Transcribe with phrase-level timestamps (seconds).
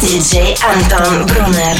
[0.00, 1.76] Диджей Антон Брунер.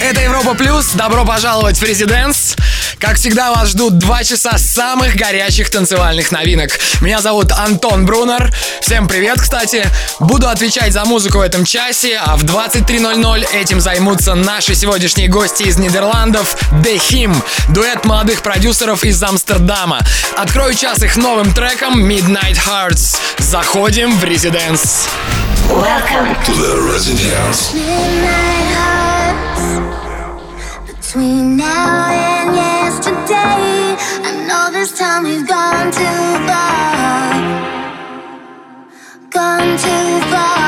[0.00, 0.92] Это Европа Плюс.
[0.92, 2.54] Добро пожаловать в Резиденс.
[2.98, 6.78] Как всегда, вас ждут два часа самых горячих танцевальных новинок.
[7.00, 8.52] Меня зовут Антон Брунер.
[8.82, 9.86] Всем привет, кстати.
[10.18, 15.62] Буду отвечать за музыку в этом часе, а в 23.00 этим займутся наши сегодняшние гости
[15.62, 17.36] из Нидерландов The Him,
[17.68, 20.00] дуэт молодых продюсеров из Амстердама.
[20.36, 23.16] Открою час их новым треком Midnight Hearts.
[23.38, 25.08] Заходим в Резиденс.
[25.70, 27.70] Welcome to the Residence.
[30.86, 37.70] Between now and yesterday, I know this time we've gone too far.
[39.30, 40.59] Gone too far,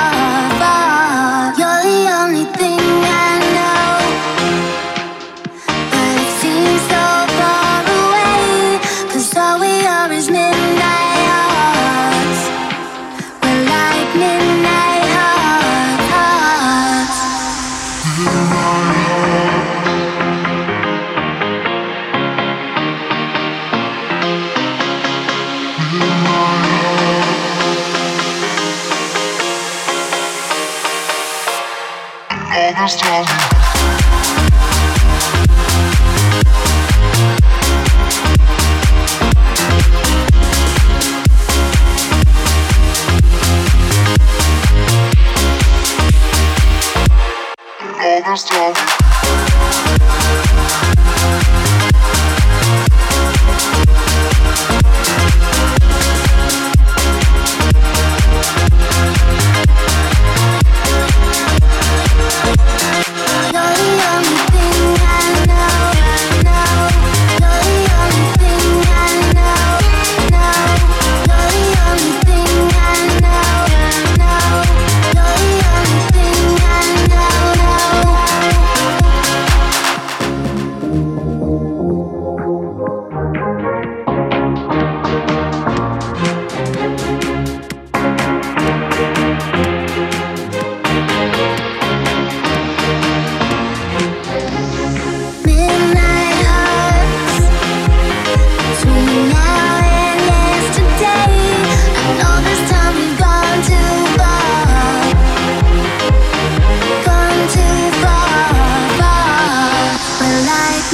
[18.25, 19.02] tomorrow.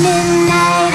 [0.00, 0.88] Midnight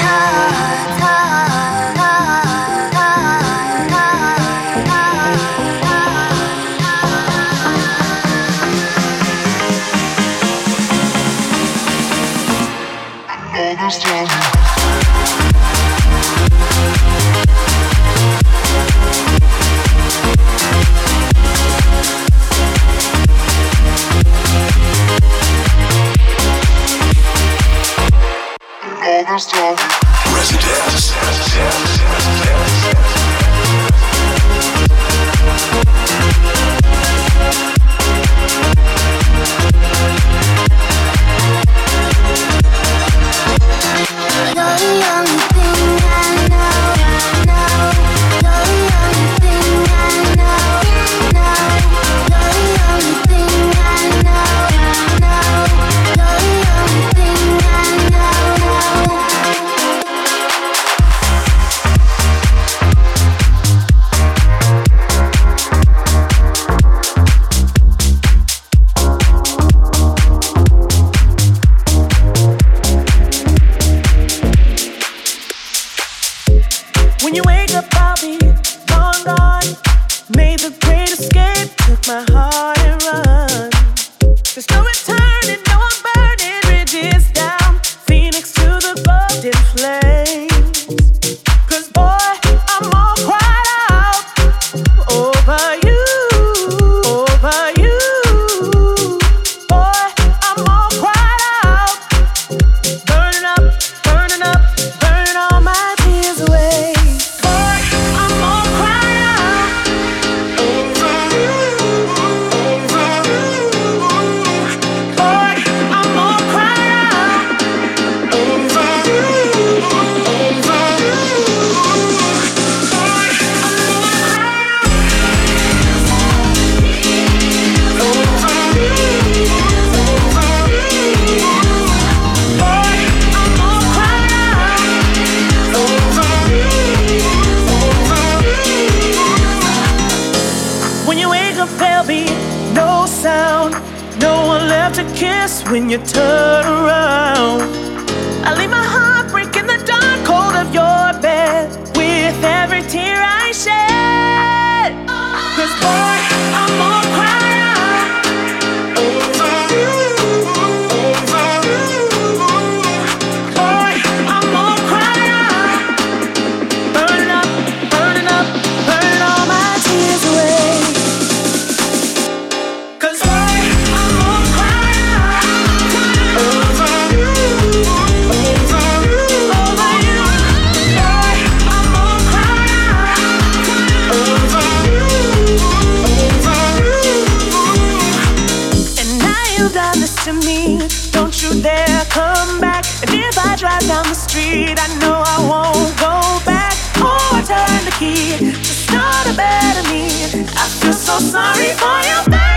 [194.84, 196.74] I know I won't go back.
[196.96, 200.04] Oh, I turned the key to start a better me.
[200.52, 202.53] I feel so sorry for you.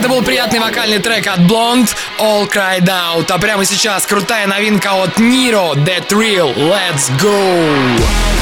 [0.00, 3.30] Это был приятный вокальный трек от Blonde All Cried Out.
[3.30, 6.54] А прямо сейчас крутая новинка от Niro The Thrill.
[6.56, 8.39] Let's go!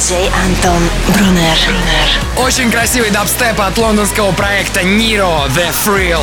[0.00, 1.58] Диджей Антон Брунер.
[2.38, 6.22] Очень красивый дабстеп от лондонского проекта Nero The Thrill.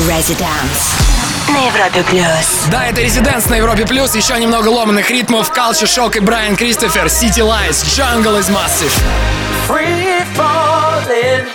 [0.00, 1.00] Residence
[1.48, 2.66] на Европе Плюс.
[2.70, 4.14] Да, это Резиденс на Европе Плюс.
[4.14, 5.50] Еще немного ломанных ритмов.
[5.50, 7.06] Калчи Шок и Брайан Кристофер.
[7.06, 8.92] City Lights, Jungle is Massive.
[9.66, 11.51] Free falling.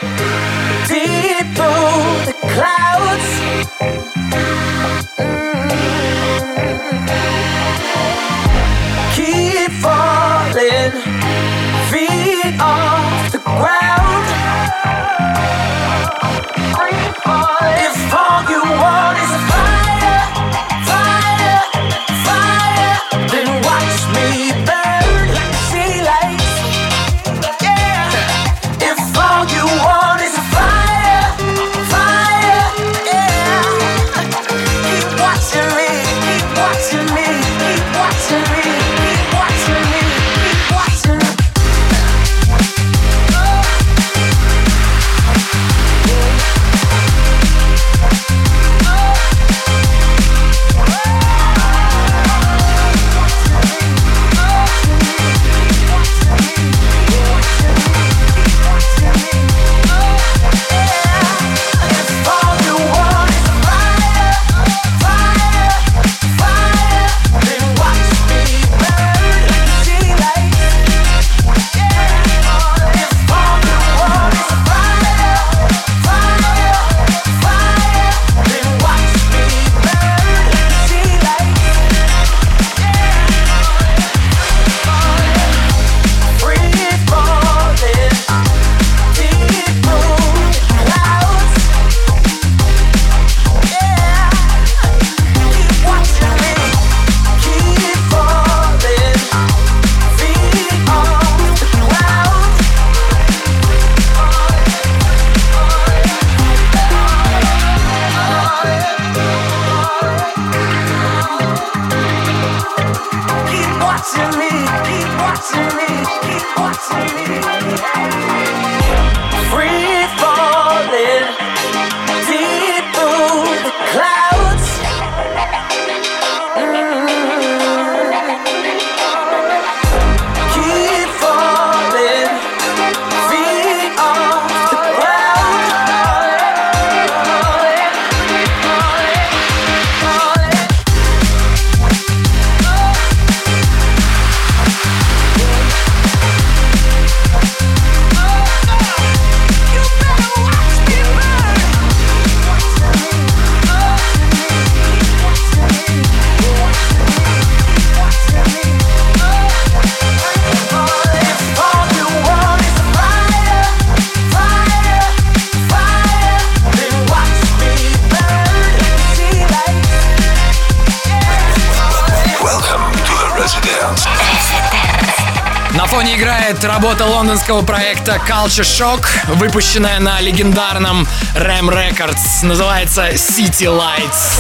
[176.88, 182.44] Работа лондонского проекта Culture Shock, выпущенная на легендарном Ram Records.
[182.44, 184.38] Называется City Lights.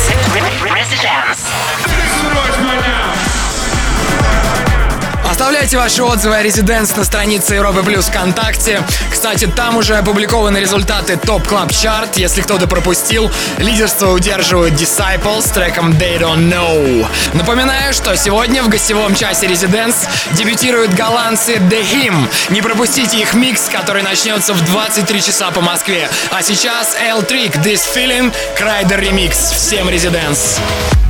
[5.37, 8.81] Оставляйте ваши отзывы о Residence на странице Европы Плюс ВКонтакте.
[9.11, 12.17] Кстати, там уже опубликованы результаты Top Club Chart.
[12.17, 13.29] Если кто-то пропустил,
[13.59, 17.05] лидерство удерживают Disciples с треком They Don't Know.
[17.35, 22.15] Напоминаю, что сегодня в гостевом часе Residence дебютируют голландцы The Him.
[22.49, 26.09] Не пропустите их микс, который начнется в 23 часа по Москве.
[26.31, 29.51] А сейчас L Trick This Feeling Крайдер ремикс.
[29.51, 30.57] Всем Резиденс.
[30.57, 31.06] Residence.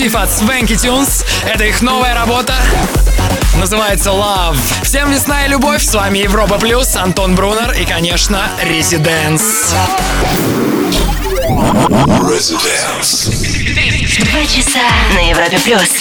[0.00, 1.24] эксклюзив от Swanky Tunes.
[1.44, 2.54] Это их новая работа.
[3.58, 4.56] Называется Love.
[4.82, 5.82] Всем весна и любовь.
[5.82, 9.74] С вами Европа Плюс, Антон Брунер и, конечно, Резиденс.
[12.30, 13.26] Резиденс.
[14.30, 14.80] Два часа
[15.14, 16.00] на Европе Плюс.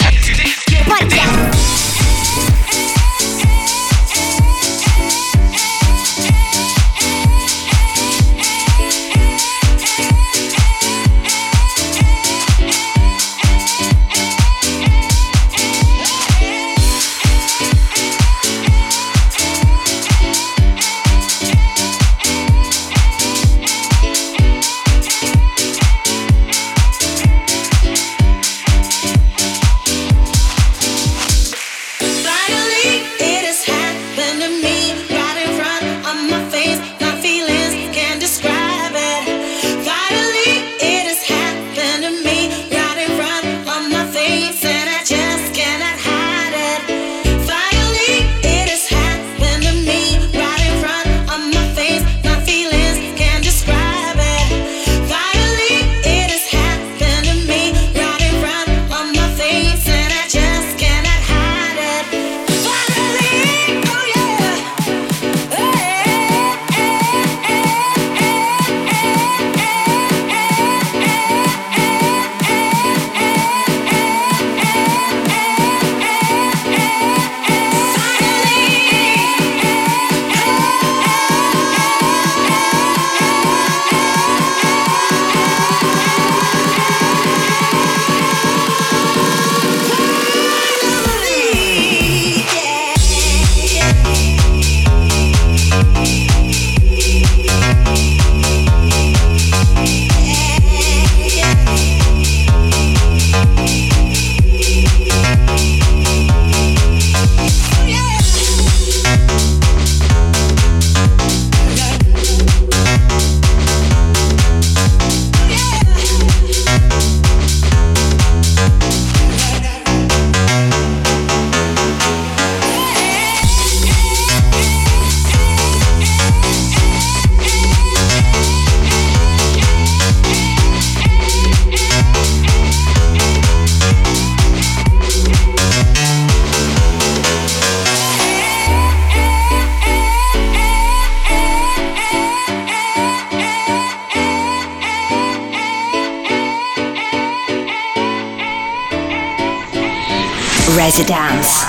[151.00, 151.66] to dance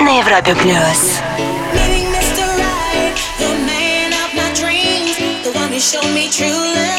[0.00, 1.20] на Европе плюс.
[5.82, 6.91] Showed me true love.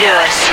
[0.00, 0.49] Plus.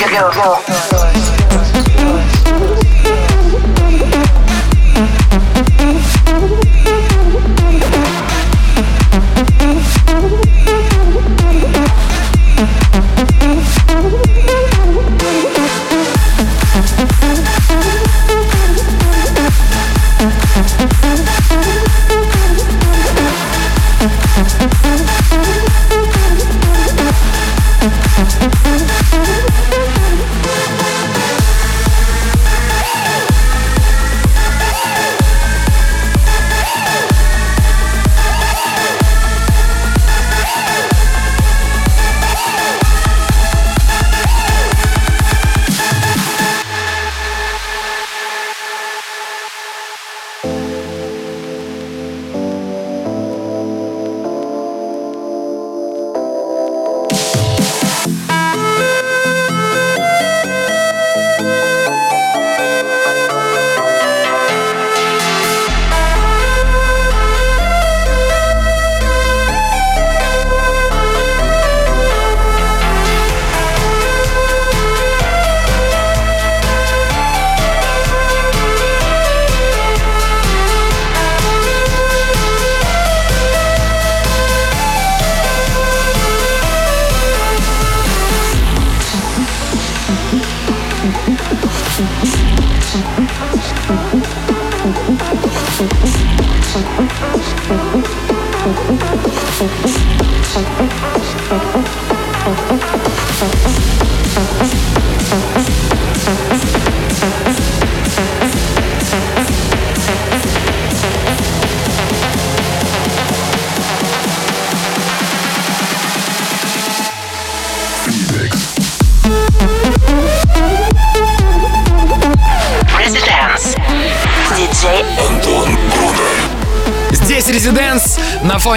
[0.00, 0.97] Европа плюс.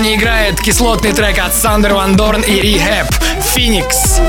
[0.01, 3.07] Фоне играет кислотный трек от Сандер Ван Дорн и Rehab
[3.55, 4.19] Phoenix.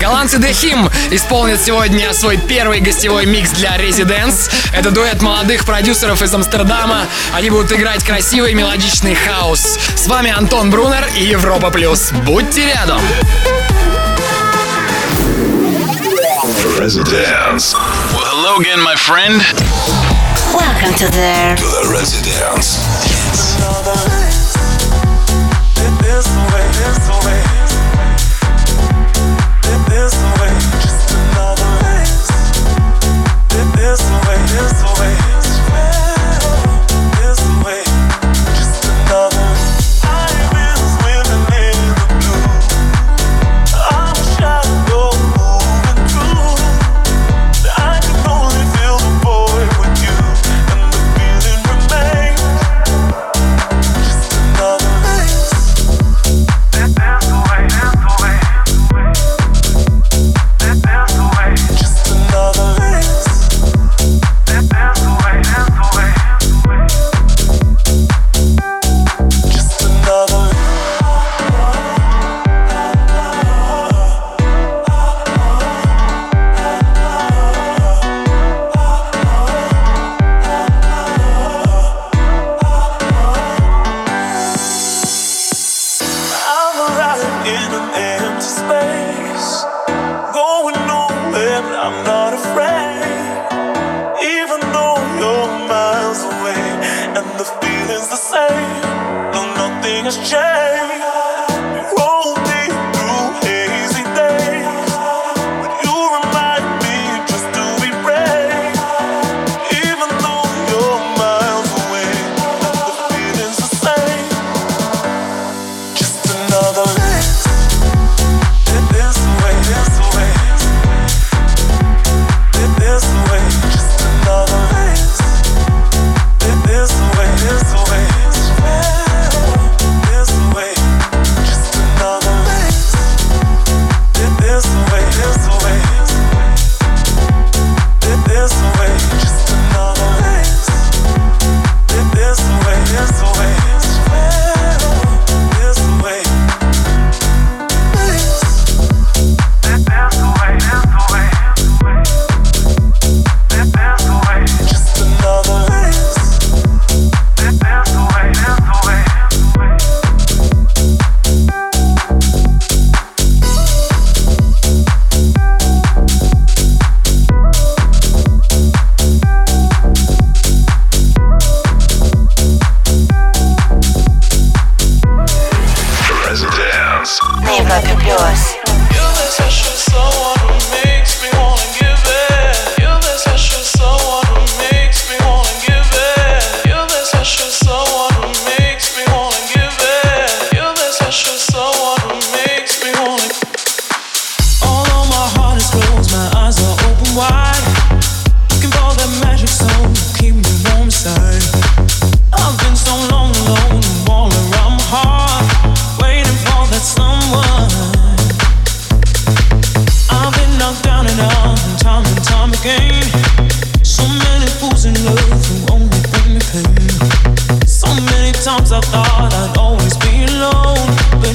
[0.00, 4.52] Голландцы The Him исполнят сегодня свой первый гостевой микс для Residence.
[4.72, 7.06] Это дуэт молодых продюсеров из Амстердама.
[7.32, 9.78] Они будут играть красивый мелодичный хаос.
[9.94, 12.10] С вами Антон Брунер и Европа Плюс.
[12.24, 13.00] Будьте рядом!
[16.80, 17.74] Residence.
[18.12, 19.40] Well, hello again, my friend.
[20.52, 22.91] Welcome to the The Residence.
[29.88, 32.04] this way, just another way.
[33.76, 35.31] This way, this way.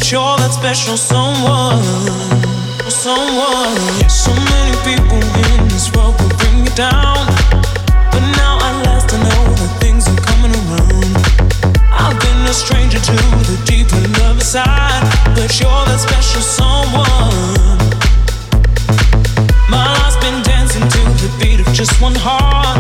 [0.08, 1.84] But you're that special someone.
[2.88, 3.76] Someone.
[4.08, 7.28] So many people in this world will bring you down.
[8.16, 11.12] But now at last I know that things are coming around.
[11.92, 13.18] I've been a stranger to
[13.52, 15.04] the deeper love side.
[15.36, 17.76] But you're that special someone.
[19.68, 22.80] My life's been dancing to the beat of just one heart.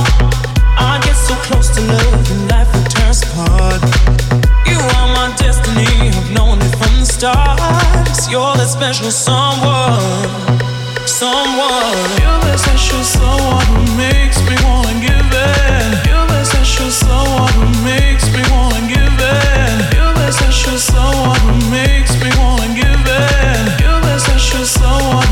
[0.79, 4.46] I get so close to love and life will tear us apart.
[7.19, 8.31] The start.
[8.31, 10.01] You're that special someone,
[11.07, 12.09] someone.
[12.21, 15.87] You're that special someone who makes me wanna give in.
[16.09, 19.75] You're that special someone who makes me wanna give in.
[19.95, 23.61] You're that special someone who makes me wanna give in.
[23.81, 25.26] You're that special someone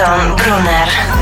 [0.00, 1.19] Anton Brunner.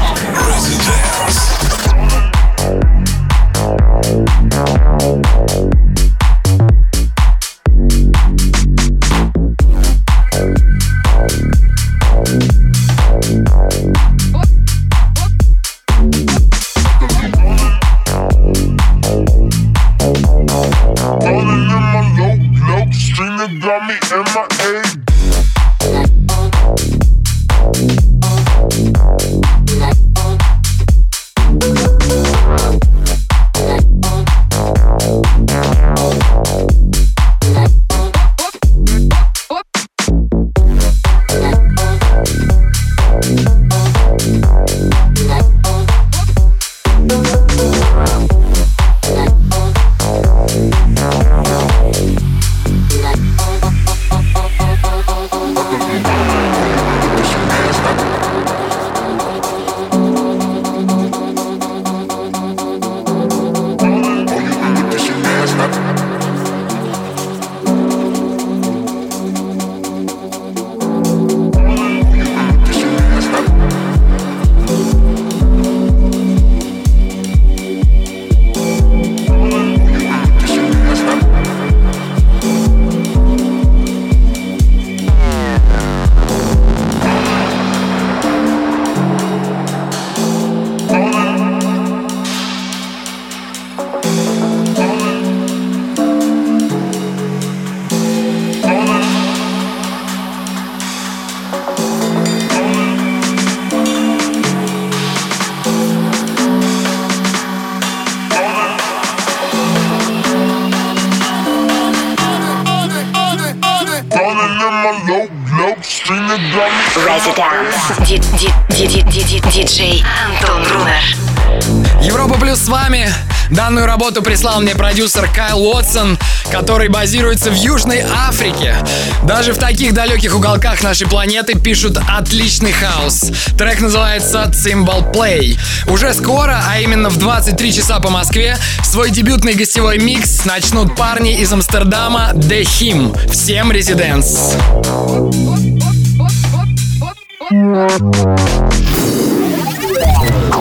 [123.50, 126.18] Данную работу прислал мне продюсер Кайл Уотсон,
[126.50, 128.76] который базируется в Южной Африке.
[129.24, 133.30] Даже в таких далеких уголках нашей планеты пишут отличный хаос.
[133.56, 135.58] Трек называется Cymbal Play.
[135.88, 141.34] Уже скоро, а именно в 23 часа по Москве, свой дебютный гостевой микс начнут парни
[141.38, 143.30] из Амстердама The Him.
[143.30, 144.56] Всем резиденс.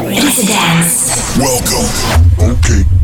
[0.08, 1.07] Residence.
[1.36, 1.90] Welcome.
[2.40, 2.97] Okay.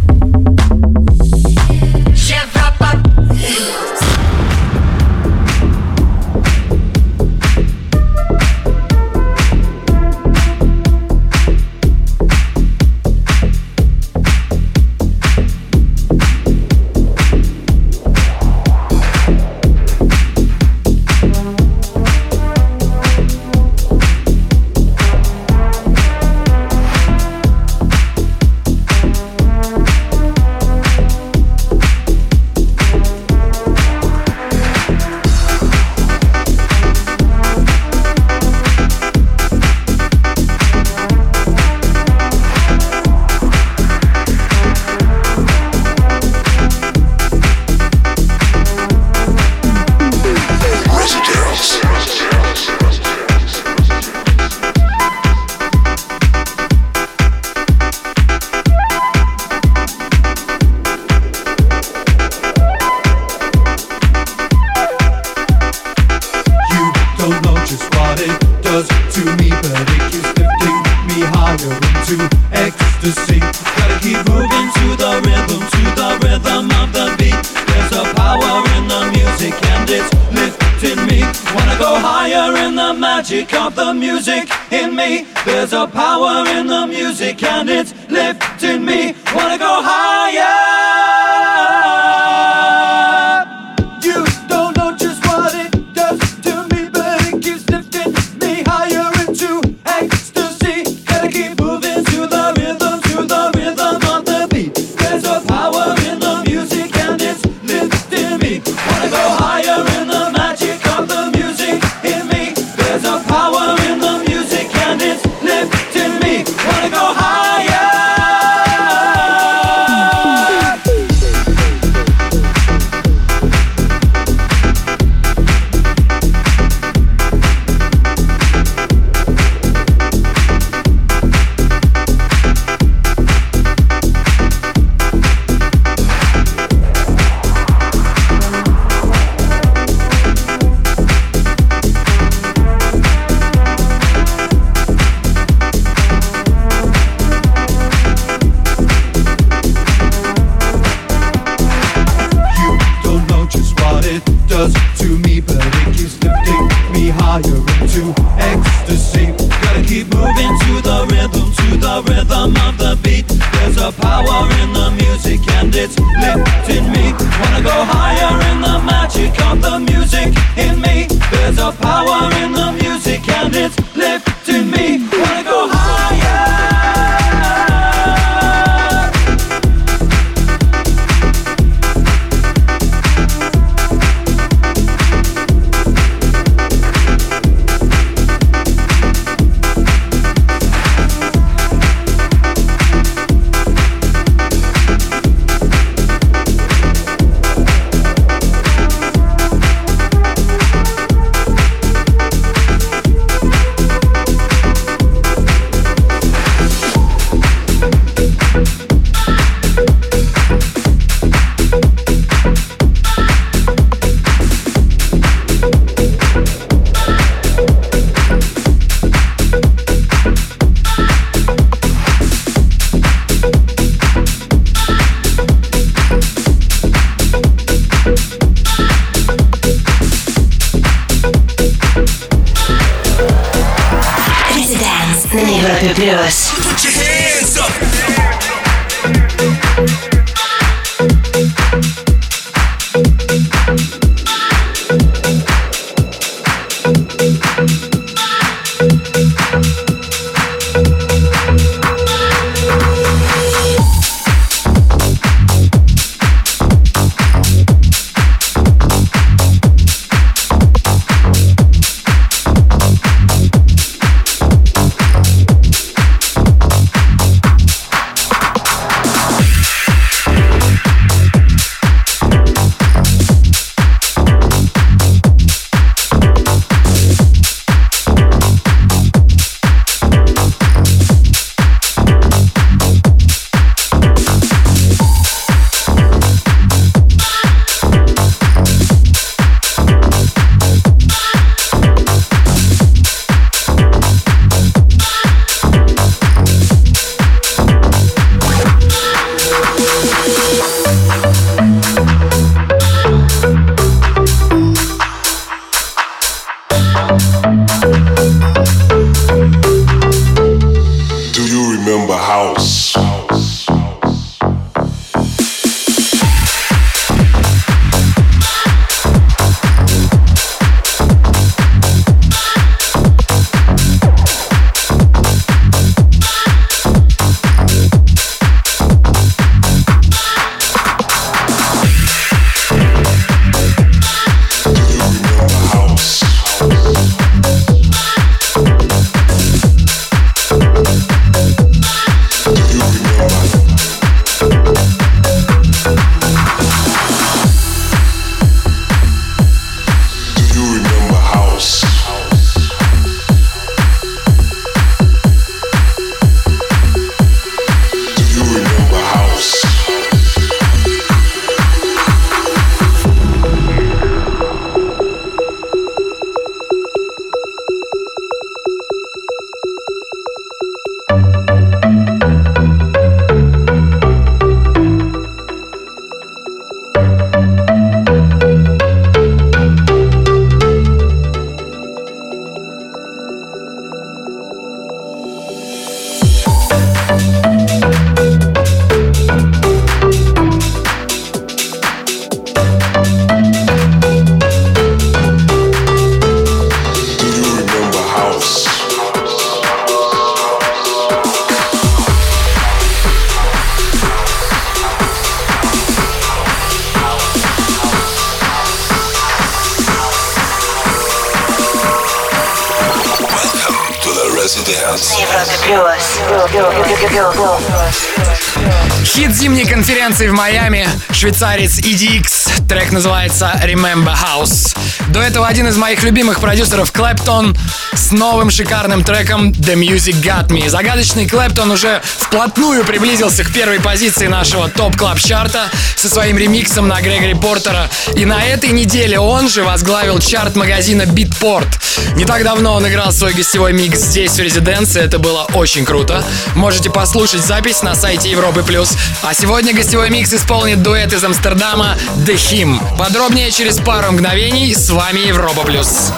[421.24, 422.68] швейцарец EDX.
[422.68, 424.76] Трек называется Remember House.
[425.08, 427.56] До этого один из моих любимых продюсеров Claptone
[427.94, 430.68] с новым шикарным треком The Music Got Me.
[430.68, 436.38] Загадочный Claptone уже вплотную приблизился к первой позиции нашего Top Club Chart а со своим
[436.38, 437.90] ремиксом на Грегори Портера.
[438.18, 441.70] И на этой неделе он же возглавил чарт магазина Beatport.
[442.16, 445.02] Не так давно он играл свой гостевой микс здесь, в Резиденции.
[445.02, 446.24] Это было очень круто.
[446.56, 448.64] Можете послушать запись на сайте Европы+.
[448.64, 448.92] плюс.
[449.24, 452.98] А сегодня гостевой микс исполнит дуэт из Амстердама The Him.
[452.98, 454.74] Подробнее через пару мгновений.
[454.76, 455.64] С вами Европа+.
[455.64, 455.88] плюс.
[455.88, 456.12] С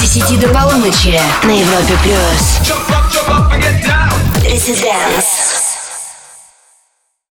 [0.00, 1.94] 10 до полуночи на Европе+.
[2.02, 2.60] плюс.
[4.42, 5.41] This is dance.